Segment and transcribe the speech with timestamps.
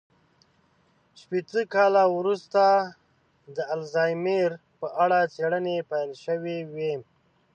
[1.19, 2.63] شپېته کاله وروسته
[3.55, 6.93] د الزایمر په اړه څېړنې پيل شوې وې.